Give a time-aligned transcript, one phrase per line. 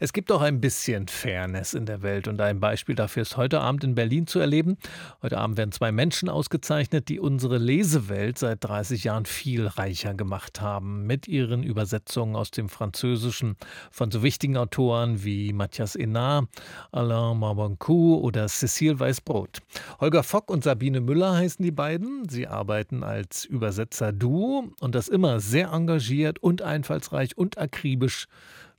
[0.00, 3.60] Es gibt auch ein bisschen Fairness in der Welt und ein Beispiel dafür ist heute
[3.60, 4.76] Abend in Berlin zu erleben.
[5.22, 10.60] Heute Abend werden zwei Menschen ausgezeichnet, die unsere Lesewelt seit 30 Jahren viel reicher gemacht
[10.60, 11.04] haben.
[11.04, 13.56] Mit ihren Übersetzungen aus dem Französischen
[13.90, 16.46] von so wichtigen Autoren wie Mathias Enard,
[16.92, 19.58] Alain Marbancourt oder Cécile Weißbrot.
[19.98, 22.28] Holger Fock und Sabine Müller heißen die beiden.
[22.28, 28.28] Sie arbeiten als Übersetzer-Duo und das immer sehr engagiert und einfallsreich und akribisch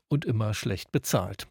[0.09, 1.47] und immer schlecht bezahlt.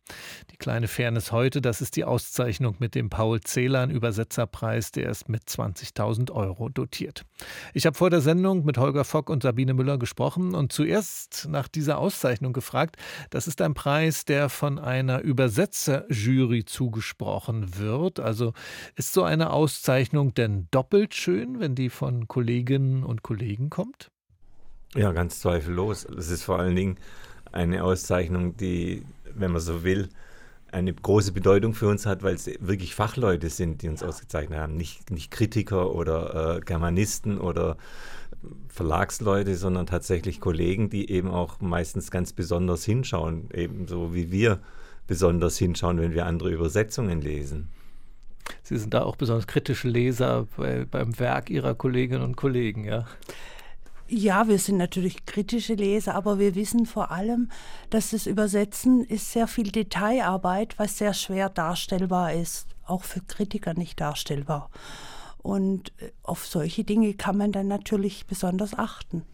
[0.51, 5.29] Die kleine Fairness heute, das ist die Auszeichnung mit dem Paul Celan Übersetzerpreis, der ist
[5.29, 7.25] mit 20.000 Euro dotiert.
[7.73, 11.69] Ich habe vor der Sendung mit Holger Fock und Sabine Müller gesprochen und zuerst nach
[11.69, 12.97] dieser Auszeichnung gefragt.
[13.31, 18.19] Das ist ein Preis, der von einer Übersetzerjury zugesprochen wird.
[18.19, 18.53] Also
[18.97, 24.11] ist so eine Auszeichnung denn doppelt schön, wenn die von Kolleginnen und Kollegen kommt?
[24.95, 26.05] Ja, ganz zweifellos.
[26.05, 26.99] Es ist vor allen Dingen
[27.53, 29.03] eine Auszeichnung, die,
[29.35, 30.09] wenn man so will,
[30.71, 34.77] eine große Bedeutung für uns hat, weil es wirklich Fachleute sind, die uns ausgezeichnet haben.
[34.77, 37.77] Nicht, nicht Kritiker oder äh, Germanisten oder
[38.69, 44.61] Verlagsleute, sondern tatsächlich Kollegen, die eben auch meistens ganz besonders hinschauen, ebenso wie wir
[45.07, 47.69] besonders hinschauen, wenn wir andere Übersetzungen lesen.
[48.63, 53.07] Sie sind da auch besonders kritische Leser bei, beim Werk Ihrer Kolleginnen und Kollegen, ja?
[54.11, 57.51] Ja, wir sind natürlich kritische Leser, aber wir wissen vor allem,
[57.91, 63.75] dass das Übersetzen ist sehr viel Detailarbeit, was sehr schwer darstellbar ist, auch für Kritiker
[63.75, 64.71] nicht darstellbar.
[65.43, 69.25] Und äh, auf solche Dinge kann man dann natürlich besonders achten.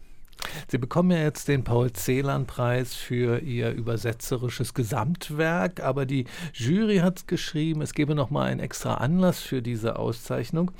[0.67, 7.81] Sie bekommen ja jetzt den Paul-Celan-Preis für Ihr übersetzerisches Gesamtwerk, aber die Jury hat geschrieben,
[7.81, 10.71] es gebe noch mal einen extra Anlass für diese Auszeichnung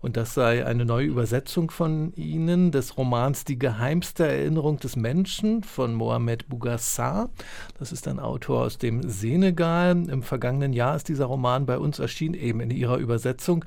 [0.00, 5.62] und das sei eine neue Übersetzung von Ihnen des Romans Die geheimste Erinnerung des Menschen
[5.62, 7.30] von Mohamed Bougassar.
[7.78, 10.08] Das ist ein Autor aus dem Senegal.
[10.08, 13.64] Im vergangenen Jahr ist dieser Roman bei uns erschienen, eben in Ihrer Übersetzung.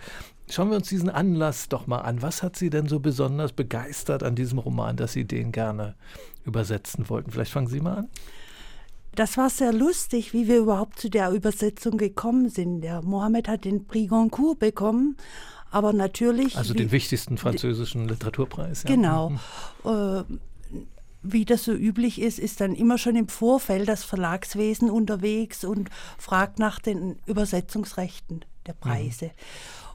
[0.52, 2.22] Schauen wir uns diesen Anlass doch mal an.
[2.22, 5.96] Was hat Sie denn so besonders begeistert an diesem Roman, dass Sie den gerne
[6.46, 7.32] übersetzen wollten?
[7.32, 8.10] Vielleicht fangen Sie mal an.
[9.16, 12.82] Das war sehr lustig, wie wir überhaupt zu der Übersetzung gekommen sind.
[12.82, 15.16] Der Mohammed hat den Prix Goncourt bekommen,
[15.70, 16.58] aber natürlich.
[16.58, 18.84] Also den wichtigsten französischen Literaturpreis.
[18.84, 18.90] Ja.
[18.90, 19.30] Genau.
[19.30, 19.40] Mhm.
[19.86, 20.24] Äh,
[21.24, 25.90] wie das so üblich ist, ist dann immer schon im Vorfeld das Verlagswesen unterwegs und
[26.18, 29.26] fragt nach den Übersetzungsrechten der Preise.
[29.26, 29.32] Mhm.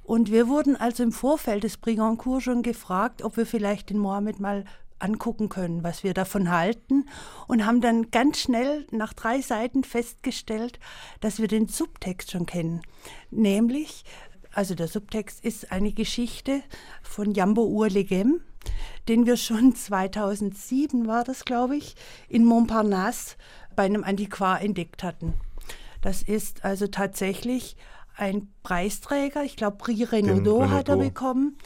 [0.07, 4.39] Und wir wurden also im Vorfeld des Brigancourt schon gefragt, ob wir vielleicht den Mohammed
[4.39, 4.65] mal
[5.01, 7.07] angucken können, was wir davon halten
[7.49, 10.79] und haben dann ganz schnell nach drei Seiten festgestellt,
[11.21, 12.83] dass wir den Subtext schon kennen.
[13.33, 14.05] Nämlich,
[14.53, 16.63] also der Subtext ist eine Geschichte
[17.03, 18.41] von Jambo Urlegem,
[19.09, 21.97] den wir schon 2007 war das, glaube ich,
[22.29, 23.35] in Montparnasse
[23.75, 25.35] bei einem Antiquar entdeckt hatten.
[26.01, 27.77] Das ist also tatsächlich
[28.17, 31.59] ein Preisträger, ich glaube Prix Renaudot hat er bekommen,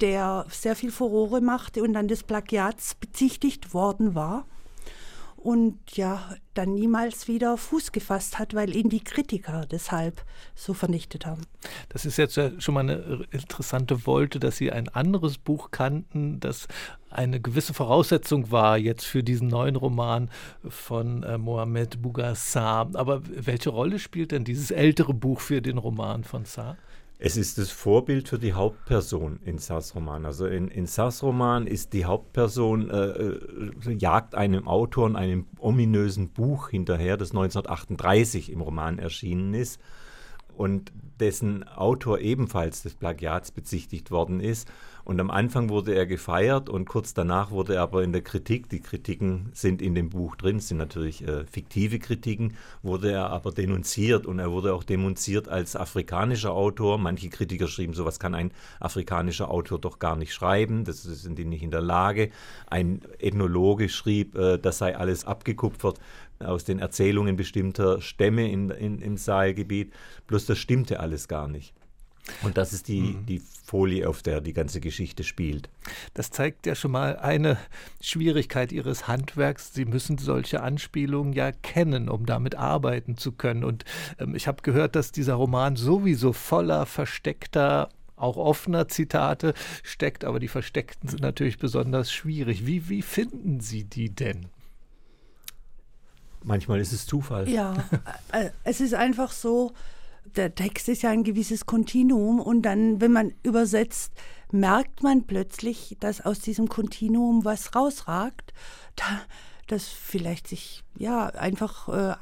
[0.00, 4.46] der sehr viel Furore machte und dann des Plagiats bezichtigt worden war
[5.44, 10.24] und ja, dann niemals wieder Fuß gefasst hat, weil ihn die Kritiker deshalb
[10.54, 11.42] so vernichtet haben.
[11.90, 16.66] Das ist jetzt schon mal eine interessante Wolte, dass Sie ein anderes Buch kannten, das
[17.10, 20.30] eine gewisse Voraussetzung war jetzt für diesen neuen Roman
[20.66, 22.90] von äh, Mohamed Bougassar.
[22.94, 26.78] Aber welche Rolle spielt denn dieses ältere Buch für den Roman von Saar?
[27.26, 30.26] Es ist das Vorbild für die Hauptperson in Sars Roman.
[30.26, 35.46] Also in, in Sars Roman ist die Hauptperson, äh, äh, jagt einem Autor in einem
[35.58, 39.80] ominösen Buch hinterher, das 1938 im Roman erschienen ist
[40.54, 44.70] und dessen Autor ebenfalls des Plagiats bezichtigt worden ist.
[45.04, 48.70] Und am Anfang wurde er gefeiert und kurz danach wurde er aber in der Kritik,
[48.70, 53.52] die Kritiken sind in dem Buch drin, sind natürlich äh, fiktive Kritiken, wurde er aber
[53.52, 56.96] denunziert und er wurde auch denunziert als afrikanischer Autor.
[56.96, 58.50] Manche Kritiker schrieben, sowas kann ein
[58.80, 62.30] afrikanischer Autor doch gar nicht schreiben, das sind die nicht in der Lage.
[62.66, 66.00] Ein Ethnologe schrieb, äh, das sei alles abgekupfert
[66.38, 69.92] aus den Erzählungen bestimmter Stämme in, in, im Saalgebiet.
[70.26, 71.74] Bloß das stimmte alles gar nicht.
[72.42, 73.26] Und das ist die, mhm.
[73.26, 75.68] die Folie, auf der die ganze Geschichte spielt.
[76.14, 77.58] Das zeigt ja schon mal eine
[78.00, 79.74] Schwierigkeit Ihres Handwerks.
[79.74, 83.64] Sie müssen solche Anspielungen ja kennen, um damit arbeiten zu können.
[83.64, 83.84] Und
[84.18, 90.38] ähm, ich habe gehört, dass dieser Roman sowieso voller versteckter auch offener Zitate steckt, aber
[90.38, 92.64] die versteckten sind natürlich besonders schwierig.
[92.64, 94.46] Wie, wie finden Sie die denn?
[96.42, 97.48] Manchmal ist es Zufall.
[97.48, 97.88] Ja,
[98.32, 99.72] äh, es ist einfach so,
[100.24, 104.12] der Text ist ja ein gewisses Kontinuum und dann, wenn man übersetzt,
[104.50, 108.52] merkt man plötzlich, dass aus diesem Kontinuum was rausragt,
[108.96, 109.04] da,
[109.66, 112.16] das vielleicht sich ja einfach äh,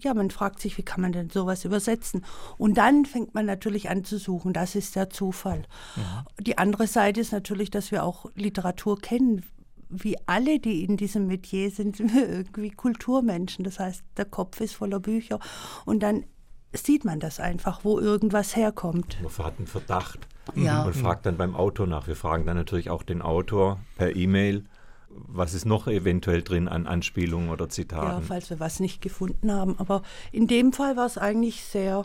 [0.00, 2.24] ja, man fragt sich, wie kann man denn sowas übersetzen?
[2.56, 4.52] Und dann fängt man natürlich an zu suchen.
[4.52, 5.64] Das ist der Zufall.
[5.96, 6.24] Ja.
[6.40, 9.44] Die andere Seite ist natürlich, dass wir auch Literatur kennen
[9.90, 13.64] wie alle, die in diesem Metier sind, irgendwie Kulturmenschen.
[13.64, 15.40] Das heißt, der Kopf ist voller Bücher
[15.84, 16.24] und dann
[16.72, 19.18] sieht man das einfach, wo irgendwas herkommt.
[19.22, 20.82] Man hat einen Verdacht ja.
[20.82, 22.06] und fragt dann beim Autor nach.
[22.06, 24.64] Wir fragen dann natürlich auch den Autor per E-Mail,
[25.10, 28.06] was ist noch eventuell drin an Anspielungen oder Zitaten.
[28.06, 29.78] Ja, falls wir was nicht gefunden haben.
[29.78, 32.04] Aber in dem Fall war es eigentlich sehr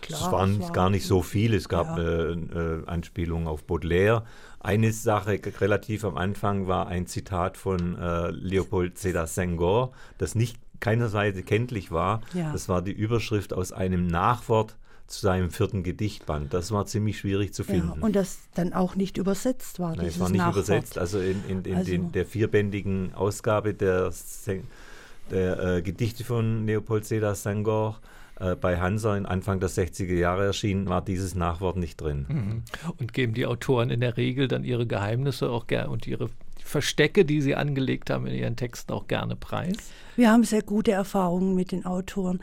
[0.00, 0.20] klar.
[0.20, 1.54] Es waren es war gar nicht so viel.
[1.54, 2.02] Es gab ja.
[2.02, 4.24] äh, äh, Anspielungen auf Baudelaire.
[4.58, 10.58] Eine Sache relativ am Anfang war ein Zitat von äh, Leopold Sédar Senghor, das nicht
[10.80, 12.22] keinerseits kenntlich war.
[12.34, 12.52] Ja.
[12.52, 16.54] Das war die Überschrift aus einem Nachwort zu seinem vierten Gedichtband.
[16.54, 17.94] Das war ziemlich schwierig zu finden.
[17.96, 19.96] Ja, und das dann auch nicht übersetzt war.
[19.96, 20.68] Nein, es war nicht Nachwort.
[20.68, 20.98] übersetzt.
[20.98, 24.12] Also in, in, in also den, der vierbändigen Ausgabe der,
[25.30, 27.98] der äh, Gedichte von Leopold Sédar Senghor
[28.38, 32.26] äh, bei Hansa in Anfang der 60er Jahre erschienen, war dieses Nachwort nicht drin.
[32.28, 32.62] Mhm.
[32.98, 36.30] Und geben die Autoren in der Regel dann ihre Geheimnisse auch gerne und ihre
[36.64, 39.76] Verstecke, die sie angelegt haben in ihren Texten, auch gerne preis?
[40.16, 42.40] Wir haben sehr gute Erfahrungen mit den Autoren.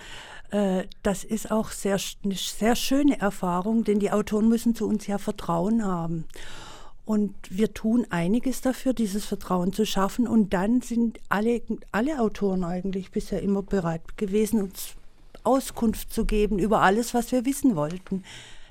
[0.51, 5.07] Äh, das ist auch sehr, eine sehr schöne Erfahrung, denn die Autoren müssen zu uns
[5.07, 6.25] ja Vertrauen haben.
[7.05, 10.27] Und wir tun einiges dafür, dieses Vertrauen zu schaffen.
[10.27, 11.61] Und dann sind alle,
[11.93, 14.95] alle Autoren eigentlich bisher immer bereit gewesen, uns
[15.43, 18.23] Auskunft zu geben über alles, was wir wissen wollten.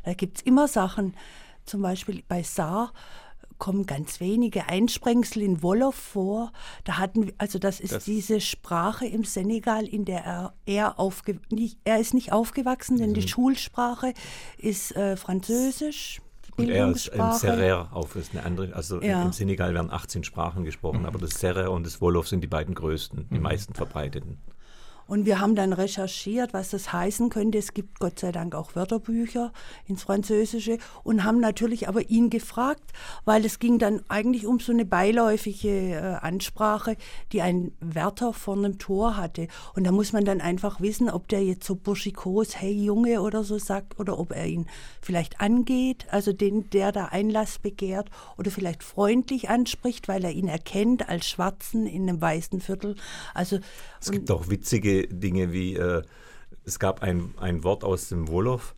[0.04, 1.14] Da gibt es immer Sachen,
[1.64, 2.92] zum Beispiel bei Saar
[3.58, 6.52] kommen ganz wenige Einsprengsel in Wolof vor.
[6.84, 11.40] Da hatten, also das ist das diese Sprache im Senegal, in der er, er, aufge,
[11.50, 13.14] nicht, er ist nicht aufgewachsen, denn mhm.
[13.14, 14.14] die Schulsprache
[14.58, 16.20] ist äh, Französisch.
[16.56, 19.22] Und er ist im Serer auf, ist eine andere, also ja.
[19.22, 21.06] im Senegal werden 18 Sprachen gesprochen, mhm.
[21.06, 23.42] aber das Serer und das Wolof sind die beiden größten, die mhm.
[23.42, 24.38] meisten verbreiteten.
[25.06, 27.58] Und wir haben dann recherchiert, was das heißen könnte.
[27.58, 29.52] Es gibt Gott sei Dank auch Wörterbücher
[29.86, 32.92] ins Französische und haben natürlich aber ihn gefragt,
[33.24, 36.96] weil es ging dann eigentlich um so eine beiläufige äh, Ansprache,
[37.32, 39.46] die ein Wärter vor einem Tor hatte.
[39.74, 43.44] Und da muss man dann einfach wissen, ob der jetzt so burschikos, hey Junge oder
[43.44, 44.66] so sagt, oder ob er ihn
[45.00, 50.48] vielleicht angeht, also den, der da Einlass begehrt, oder vielleicht freundlich anspricht, weil er ihn
[50.48, 52.96] erkennt als Schwarzen in einem weißen Viertel.
[53.34, 53.60] Also
[54.00, 56.02] es gibt auch witzige Dinge wie, äh,
[56.64, 58.75] es gab ein, ein Wort aus dem Wolof,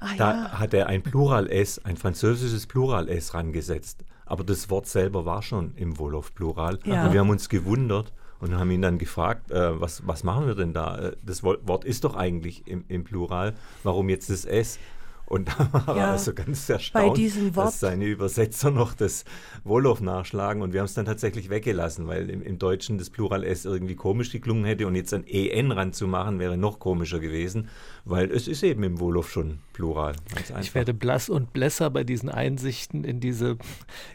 [0.00, 0.58] ah, da ja.
[0.58, 4.04] hat er ein Plural-S, ein französisches Plural-S rangesetzt.
[4.26, 6.78] Aber das Wort selber war schon im Wolof-Plural.
[6.84, 7.06] Ja.
[7.06, 10.54] Und wir haben uns gewundert und haben ihn dann gefragt, äh, was, was machen wir
[10.54, 10.98] denn da?
[10.98, 14.78] Äh, das Wort ist doch eigentlich im, im Plural, warum jetzt das S?
[15.26, 17.18] Und da war ja, er also ganz erstaunt,
[17.54, 19.24] dass seine Übersetzer noch das
[19.64, 20.62] Wolof nachschlagen.
[20.62, 23.94] Und wir haben es dann tatsächlich weggelassen, weil im, im, Deutschen das Plural S irgendwie
[23.94, 24.86] komisch geklungen hätte.
[24.86, 27.68] Und jetzt ein EN ranzumachen, wäre noch komischer gewesen,
[28.04, 30.14] weil es ist eben im Wolof schon Plural.
[30.60, 33.56] Ich werde blass und blässer bei diesen Einsichten in diese,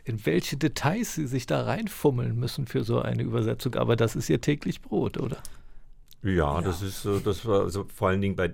[0.04, 3.76] in welche Details sie sich da reinfummeln müssen für so eine Übersetzung.
[3.76, 5.38] Aber das ist ihr täglich Brot, oder?
[6.24, 8.52] Ja, ja, das ist das war also vor allen Dingen bei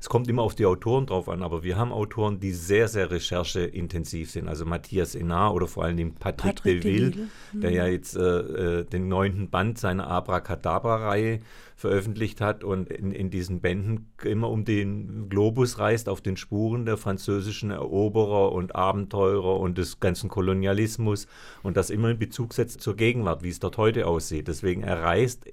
[0.00, 3.10] es kommt immer auf die Autoren drauf an, aber wir haben Autoren, die sehr sehr
[3.10, 4.48] rechercheintensiv sind.
[4.48, 7.28] Also Matthias Enar oder vor allen Dingen Patrick, Patrick Deville, Deville.
[7.52, 7.60] Mhm.
[7.60, 11.40] der ja jetzt äh, äh, den neunten Band seiner Abracadabra-Reihe
[11.76, 16.86] veröffentlicht hat und in, in diesen Bänden immer um den Globus reist auf den Spuren
[16.86, 21.26] der französischen Eroberer und Abenteurer und des ganzen Kolonialismus
[21.62, 24.48] und das immer in Bezug setzt zur Gegenwart, wie es dort heute aussieht.
[24.48, 25.44] Deswegen er reist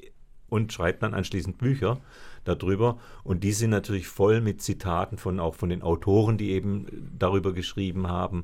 [0.54, 2.00] und schreibt dann anschließend Bücher
[2.44, 3.00] darüber.
[3.24, 6.86] Und die sind natürlich voll mit Zitaten von auch von den Autoren, die eben
[7.18, 8.44] darüber geschrieben haben.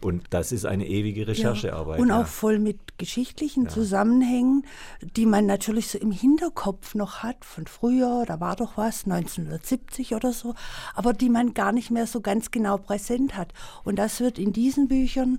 [0.00, 1.98] Und das ist eine ewige Recherchearbeit.
[1.98, 2.24] Ja, und auch ja.
[2.24, 3.68] voll mit geschichtlichen ja.
[3.70, 4.66] Zusammenhängen,
[5.00, 10.14] die man natürlich so im Hinterkopf noch hat von früher, da war doch was, 1970
[10.14, 10.54] oder so,
[10.94, 13.54] aber die man gar nicht mehr so ganz genau präsent hat.
[13.84, 15.38] Und das wird in diesen Büchern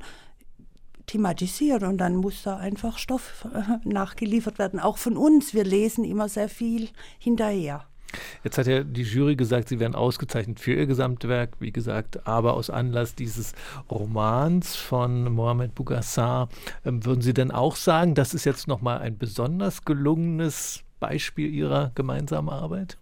[1.05, 4.79] thematisiert und dann muss da einfach Stoff äh, nachgeliefert werden.
[4.79, 5.53] Auch von uns.
[5.53, 7.85] Wir lesen immer sehr viel hinterher.
[8.43, 12.53] Jetzt hat ja die Jury gesagt, sie werden ausgezeichnet für ihr Gesamtwerk, wie gesagt, aber
[12.53, 13.53] aus Anlass dieses
[13.89, 16.49] Romans von Mohamed Bougassar,
[16.85, 21.91] ähm, würden Sie denn auch sagen, das ist jetzt nochmal ein besonders gelungenes Beispiel Ihrer
[21.95, 22.97] gemeinsamen Arbeit?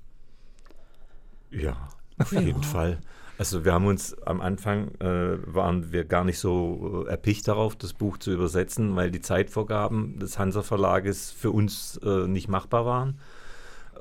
[1.51, 1.89] Ja,
[2.19, 2.67] auf jeden ja.
[2.67, 2.99] Fall.
[3.37, 7.75] Also wir haben uns am Anfang, äh, waren wir gar nicht so äh, erpicht darauf,
[7.75, 12.85] das Buch zu übersetzen, weil die Zeitvorgaben des Hansa Verlages für uns äh, nicht machbar
[12.85, 13.19] waren.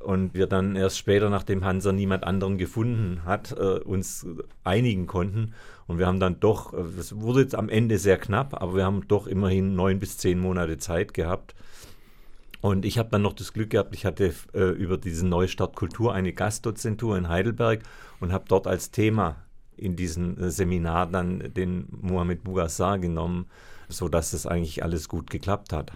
[0.04, 4.26] Und wir dann erst später, nachdem Hansa niemand anderen gefunden hat, äh, uns
[4.64, 5.54] einigen konnten.
[5.86, 8.84] Und wir haben dann doch, äh, es wurde jetzt am Ende sehr knapp, aber wir
[8.84, 11.54] haben doch immerhin neun bis zehn Monate Zeit gehabt.
[12.62, 16.14] Und ich habe dann noch das Glück gehabt, ich hatte äh, über diesen Neustart Kultur
[16.14, 17.82] eine Gastdozentur in Heidelberg
[18.20, 19.36] und habe dort als Thema
[19.76, 23.46] in diesem äh, Seminar dann den Mohamed Bougassar genommen,
[23.88, 25.90] sodass das eigentlich alles gut geklappt hat.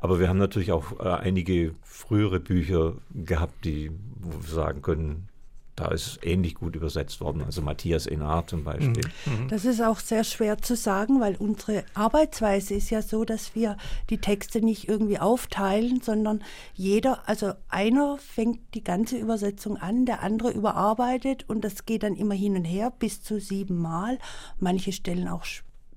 [0.00, 5.28] Aber wir haben natürlich auch äh, einige frühere Bücher gehabt, die, wo wir sagen können,
[5.78, 7.42] da ist ähnlich gut übersetzt worden.
[7.42, 9.04] Also Matthias Enar zum Beispiel.
[9.26, 9.44] Mhm.
[9.44, 9.48] mhm.
[9.48, 13.76] Das ist auch sehr schwer zu sagen, weil unsere Arbeitsweise ist ja so, dass wir
[14.10, 16.42] die Texte nicht irgendwie aufteilen, sondern
[16.74, 22.16] jeder, also einer fängt die ganze Übersetzung an, der andere überarbeitet und das geht dann
[22.16, 24.18] immer hin und her bis zu sieben Mal.
[24.58, 25.44] Manche Stellen auch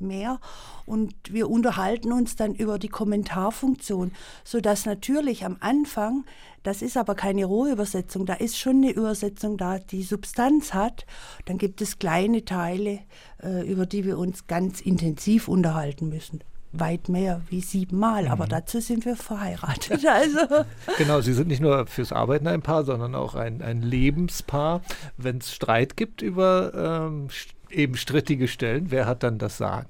[0.02, 0.40] mehr
[0.86, 4.12] und wir unterhalten uns dann über die Kommentarfunktion,
[4.44, 6.26] sodass natürlich am Anfang,
[6.64, 11.06] das ist aber keine Rohübersetzung, da ist schon eine Übersetzung da, die Substanz hat.
[11.46, 13.00] Dann gibt es kleine Teile,
[13.42, 16.44] äh, über die wir uns ganz intensiv unterhalten müssen
[16.74, 18.50] weit mehr wie siebenmal, aber mhm.
[18.50, 20.02] dazu sind wir verheiratet.
[20.12, 20.66] Also.
[20.98, 24.82] Genau, Sie sind nicht nur fürs Arbeiten ein Paar, sondern auch ein, ein Lebenspaar.
[25.18, 27.30] Wenn es Streit gibt über ähm,
[27.74, 28.92] eben strittige Stellen.
[28.92, 29.88] Wer hat dann das Sagen?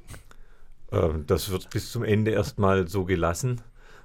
[0.91, 3.61] Ähm, das wird bis zum Ende erstmal so gelassen,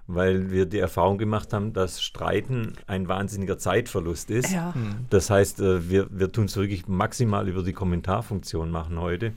[0.07, 4.53] weil wir die Erfahrung gemacht haben, dass Streiten ein wahnsinniger Zeitverlust ist.
[4.53, 4.75] Ja.
[4.75, 5.07] Hm.
[5.11, 9.33] Das heißt, äh, wir, wir tun es wirklich maximal über die Kommentarfunktion machen heute.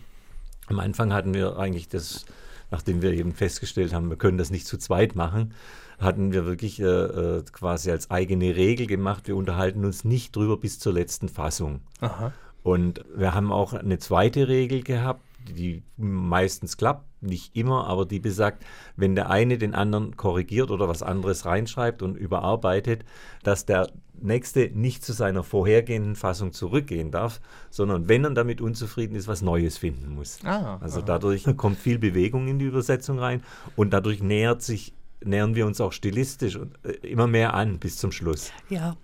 [0.68, 2.26] Am Anfang hatten wir eigentlich das,
[2.70, 5.54] nachdem wir eben festgestellt haben, wir können das nicht zu zweit machen,
[5.98, 10.58] hatten wir wirklich äh, äh quasi als eigene Regel gemacht, wir unterhalten uns nicht drüber
[10.58, 11.82] bis zur letzten Fassung.
[12.00, 12.32] Aha.
[12.64, 18.20] Und wir haben auch eine zweite Regel gehabt, die meistens klappt, nicht immer, aber die
[18.20, 23.04] besagt, wenn der eine den anderen korrigiert oder was anderes reinschreibt und überarbeitet,
[23.44, 27.40] dass der nächste nicht zu seiner vorhergehenden Fassung zurückgehen darf,
[27.70, 30.40] sondern wenn er damit unzufrieden ist, was Neues finden muss.
[30.44, 33.44] Ah, also dadurch kommt viel Bewegung in die Übersetzung rein
[33.76, 38.12] und dadurch nähert sich nähern wir uns auch stilistisch äh, immer mehr an bis zum
[38.12, 38.52] Schluss.
[38.70, 38.96] Ja,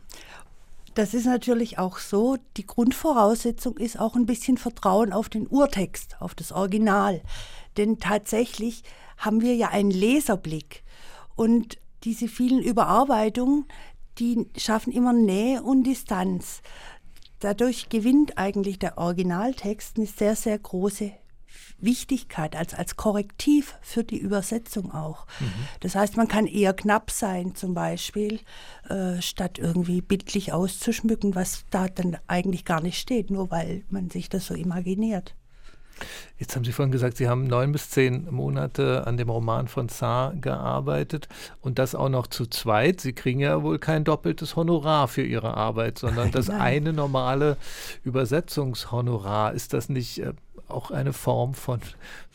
[0.95, 2.37] das ist natürlich auch so.
[2.57, 7.21] Die Grundvoraussetzung ist auch ein bisschen Vertrauen auf den Urtext, auf das Original.
[7.77, 8.83] Denn tatsächlich
[9.17, 10.83] haben wir ja einen Leserblick.
[11.35, 13.65] Und diese vielen Überarbeitungen,
[14.19, 16.61] die schaffen immer Nähe und Distanz.
[17.39, 21.11] Dadurch gewinnt eigentlich der Originaltext eine sehr, sehr große
[21.77, 25.25] Wichtigkeit, als, als Korrektiv für die Übersetzung auch.
[25.39, 25.67] Mhm.
[25.82, 28.39] Das heißt, man kann eher knapp sein zum Beispiel,
[28.89, 34.10] äh, statt irgendwie bildlich auszuschmücken, was da dann eigentlich gar nicht steht, nur weil man
[34.10, 35.36] sich das so imaginiert.
[36.37, 39.87] Jetzt haben Sie vorhin gesagt, Sie haben neun bis zehn Monate an dem Roman von
[39.87, 41.29] Saar gearbeitet
[41.61, 42.99] und das auch noch zu zweit.
[42.99, 47.57] Sie kriegen ja wohl kein doppeltes Honorar für Ihre Arbeit, sondern das eine normale
[48.03, 49.53] Übersetzungshonorar.
[49.53, 50.33] Ist das nicht äh,
[50.67, 51.79] auch eine Form von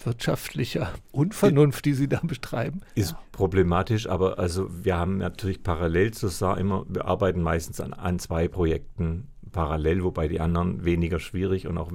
[0.03, 2.81] wirtschaftlicher Unvernunft, die Sie da betreiben.
[2.95, 3.21] Ist ja.
[3.33, 8.19] problematisch, aber also wir haben natürlich parallel zu SAR immer, wir arbeiten meistens an, an
[8.19, 11.91] zwei Projekten parallel, wobei die anderen weniger schwierig und auch,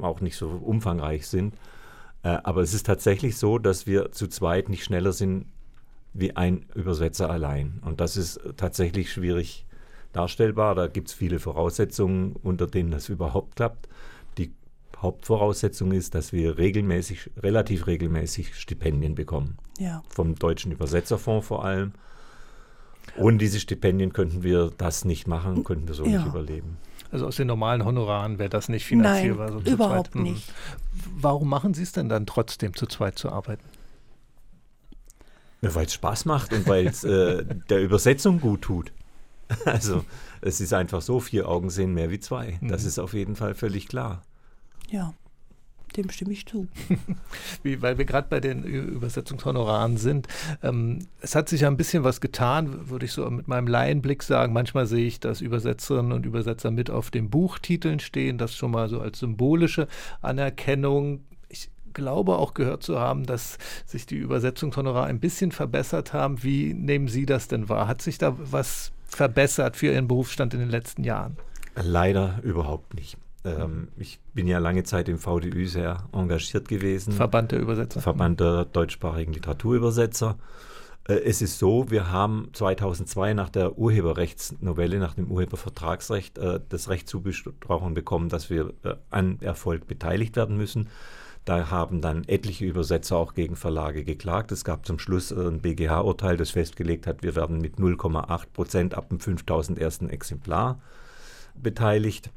[0.00, 1.54] auch nicht so umfangreich sind.
[2.22, 5.46] Äh, aber es ist tatsächlich so, dass wir zu zweit nicht schneller sind
[6.12, 7.80] wie ein Übersetzer allein.
[7.84, 9.66] Und das ist tatsächlich schwierig
[10.12, 10.74] darstellbar.
[10.74, 13.88] Da gibt es viele Voraussetzungen, unter denen das überhaupt klappt.
[14.98, 19.58] Hauptvoraussetzung ist, dass wir regelmäßig, relativ regelmäßig Stipendien bekommen.
[19.78, 20.02] Ja.
[20.08, 21.92] Vom Deutschen Übersetzerfonds vor allem.
[23.16, 26.18] Ohne diese Stipendien könnten wir das nicht machen, könnten wir so ja.
[26.18, 26.76] nicht überleben.
[27.10, 29.50] Also aus den normalen Honoraren wäre das nicht finanzierbar.
[29.50, 30.22] Nein, so überhaupt zweit.
[30.22, 30.52] nicht.
[31.16, 33.64] Warum machen Sie es denn dann trotzdem, zu zweit zu arbeiten?
[35.62, 38.92] Ja, weil es Spaß macht und weil es äh, der Übersetzung gut tut.
[39.64, 40.04] Also
[40.40, 42.58] es ist einfach so, vier Augen sehen mehr wie zwei.
[42.60, 42.88] Das mhm.
[42.88, 44.22] ist auf jeden Fall völlig klar.
[44.90, 45.14] Ja,
[45.96, 46.68] dem stimme ich zu.
[47.62, 50.26] Wie, weil wir gerade bei den Übersetzungshonoraren sind.
[50.62, 54.22] Ähm, es hat sich ja ein bisschen was getan, würde ich so mit meinem Laienblick
[54.22, 54.52] sagen.
[54.52, 58.88] Manchmal sehe ich, dass Übersetzerinnen und Übersetzer mit auf den Buchtiteln stehen, das schon mal
[58.88, 59.88] so als symbolische
[60.22, 61.24] Anerkennung.
[61.48, 66.42] Ich glaube auch gehört zu haben, dass sich die Übersetzungshonorare ein bisschen verbessert haben.
[66.42, 67.88] Wie nehmen Sie das denn wahr?
[67.88, 71.36] Hat sich da was verbessert für Ihren Berufsstand in den letzten Jahren?
[71.74, 73.18] Leider überhaupt nicht.
[73.46, 77.12] Ähm, ich bin ja lange Zeit im VDÜ sehr engagiert gewesen.
[77.12, 78.00] Verband der Übersetzer.
[78.00, 80.36] Verband der deutschsprachigen Literaturübersetzer.
[81.08, 86.88] Äh, es ist so, wir haben 2002 nach der Urheberrechtsnovelle, nach dem Urhebervertragsrecht, äh, das
[86.88, 90.88] Recht zugesprochen bekommen, dass wir äh, an Erfolg beteiligt werden müssen.
[91.44, 94.50] Da haben dann etliche Übersetzer auch gegen Verlage geklagt.
[94.50, 99.10] Es gab zum Schluss ein BGH-Urteil, das festgelegt hat, wir werden mit 0,8 Prozent ab
[99.10, 100.80] dem 5000 ersten Exemplar
[101.54, 102.30] beteiligt.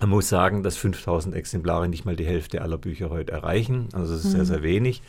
[0.00, 3.88] Man muss sagen, dass 5000 Exemplare nicht mal die Hälfte aller Bücher heute erreichen.
[3.92, 4.36] Also es ist mhm.
[4.36, 5.02] sehr, sehr wenig.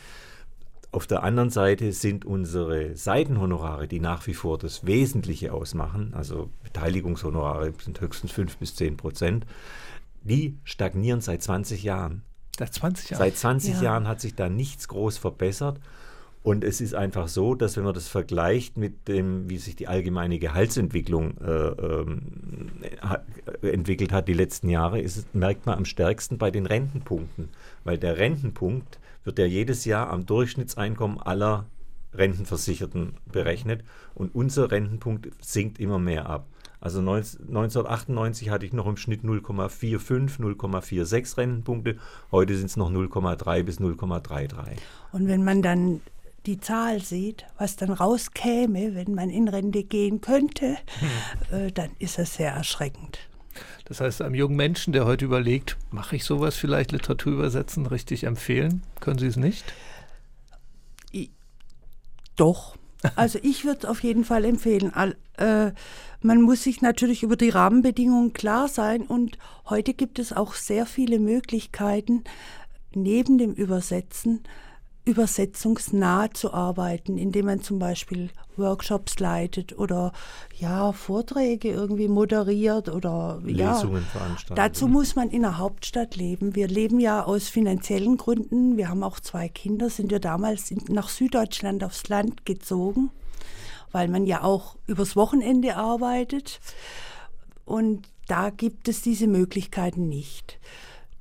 [0.92, 6.50] auf der anderen Seite sind unsere Seitenhonorare, die nach wie vor das Wesentliche ausmachen, also
[6.64, 9.46] Beteiligungshonorare sind höchstens 5 bis 10 Prozent,
[10.22, 12.22] die stagnieren seit 20 Jahren.
[12.58, 13.18] Seit 20 Jahren?
[13.20, 13.82] Seit 20 ja.
[13.82, 15.78] Jahren hat sich da nichts groß verbessert.
[16.42, 19.88] Und es ist einfach so, dass wenn man das vergleicht mit dem, wie sich die
[19.88, 22.22] allgemeine Gehaltsentwicklung äh, ähm,
[23.60, 27.50] entwickelt hat die letzten Jahre, ist, merkt man am stärksten bei den Rentenpunkten.
[27.84, 31.66] Weil der Rentenpunkt wird ja jedes Jahr am Durchschnittseinkommen aller
[32.14, 36.46] Rentenversicherten berechnet und unser Rentenpunkt sinkt immer mehr ab.
[36.80, 41.96] Also 1998 hatte ich noch im Schnitt 0,45, 0,46 Rentenpunkte.
[42.32, 44.78] Heute sind es noch 0,3 bis 0,33.
[45.12, 46.00] Und wenn man dann
[46.46, 50.76] die Zahl sieht, was dann rauskäme, wenn man in Rente gehen könnte,
[51.50, 51.58] hm.
[51.66, 53.18] äh, dann ist das sehr erschreckend.
[53.84, 58.24] Das heißt, einem jungen Menschen, der heute überlegt, mache ich sowas vielleicht, Literatur übersetzen, richtig
[58.24, 58.82] empfehlen?
[59.00, 59.64] Können Sie es nicht?
[61.10, 61.30] Ich,
[62.36, 62.76] doch.
[63.16, 64.94] Also ich würde es auf jeden Fall empfehlen.
[64.94, 65.72] All, äh,
[66.22, 70.86] man muss sich natürlich über die Rahmenbedingungen klar sein und heute gibt es auch sehr
[70.86, 72.24] viele Möglichkeiten,
[72.94, 74.42] neben dem Übersetzen
[75.10, 80.12] übersetzungsnah zu arbeiten, indem man zum Beispiel Workshops leitet oder
[80.58, 84.58] ja Vorträge irgendwie moderiert oder Lesungen ja, veranstaltet.
[84.58, 86.54] Dazu muss man in der Hauptstadt leben.
[86.54, 88.76] Wir leben ja aus finanziellen Gründen.
[88.76, 89.90] Wir haben auch zwei Kinder.
[89.90, 93.10] Sind wir damals nach Süddeutschland aufs Land gezogen
[93.92, 96.60] weil man ja auch übers Wochenende arbeitet.
[97.64, 100.58] Und da gibt es diese Möglichkeiten nicht.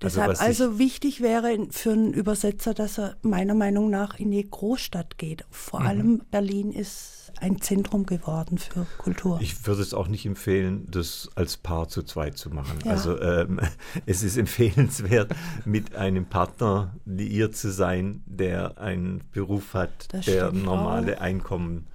[0.01, 4.49] Also Deshalb also wichtig wäre für einen Übersetzer, dass er meiner Meinung nach in die
[4.49, 5.45] Großstadt geht.
[5.49, 5.87] Vor mhm.
[5.87, 9.39] allem Berlin ist ein Zentrum geworden für Kultur.
[9.41, 12.79] Ich würde es auch nicht empfehlen, das als Paar zu zweit zu machen.
[12.85, 12.91] Ja.
[12.91, 13.59] Also ähm,
[14.05, 15.33] es ist empfehlenswert,
[15.65, 21.21] mit einem Partner liiert zu sein, der einen Beruf hat, das der normale auch.
[21.21, 21.87] Einkommen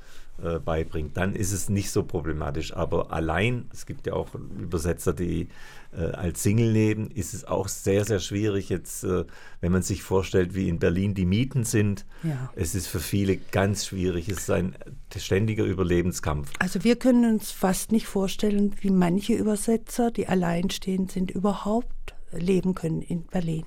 [0.43, 2.75] äh, beibringt, dann ist es nicht so problematisch.
[2.75, 5.49] Aber allein, es gibt ja auch Übersetzer, die
[5.93, 9.25] äh, als Single leben, ist es auch sehr, sehr schwierig jetzt, äh,
[9.61, 12.05] wenn man sich vorstellt, wie in Berlin die Mieten sind.
[12.25, 12.53] Ja.
[12.57, 14.29] Es ist für viele ganz schwierig.
[14.29, 14.75] Es ist ein
[15.17, 16.51] ständiger Überlebenskampf.
[16.59, 22.75] Also wir können uns fast nicht vorstellen, wie manche Übersetzer, die alleinstehend sind, überhaupt leben
[22.75, 23.65] können in Berlin.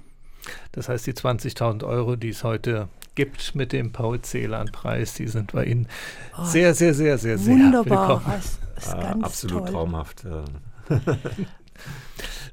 [0.72, 5.16] Das heißt, die 20.000 Euro, die es heute gibt mit dem Paul Celan-Preis.
[5.16, 5.88] Die sind bei Ihnen
[6.38, 8.10] oh, sehr, sehr, sehr, sehr, sehr wunderbar.
[8.10, 8.42] willkommen.
[8.76, 9.72] Das ah, absolut toll.
[9.72, 10.24] traumhaft.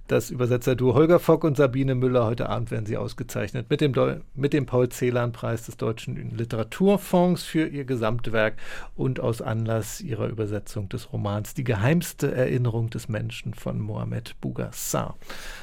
[0.06, 2.26] Das Übersetzerduo Holger Fock und Sabine Müller.
[2.26, 3.94] Heute Abend werden sie ausgezeichnet mit dem,
[4.34, 8.56] mit dem Paul Celan-Preis des Deutschen Literaturfonds für ihr Gesamtwerk
[8.96, 15.16] und aus Anlass ihrer Übersetzung des Romans Die geheimste Erinnerung des Menschen von Mohamed Bougassar.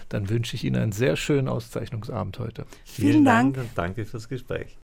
[0.10, 2.65] Dann wünsche ich Ihnen einen sehr schönen Auszeichnungsabend heute.
[2.84, 3.54] Vielen, Vielen Dank.
[3.54, 4.80] Dank und danke fürs Gespräch.